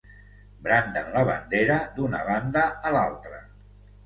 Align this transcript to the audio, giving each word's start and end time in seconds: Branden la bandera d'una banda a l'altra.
Branden 0.67 1.11
la 1.15 1.23
bandera 1.29 1.75
d'una 1.99 2.23
banda 2.31 2.65
a 2.91 2.95
l'altra. 2.97 3.45